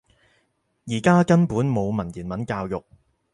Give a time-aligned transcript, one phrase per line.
[0.87, 2.83] 而家根本冇文言文教育